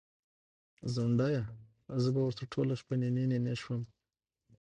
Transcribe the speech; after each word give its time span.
ځونډیه! 0.93 1.43
زه 2.01 2.09
به 2.15 2.21
ورته 2.23 2.43
ټوله 2.53 2.73
شپه 2.79 2.95
نینې 3.01 3.25
نینې 3.31 3.55
شوم 3.61 3.81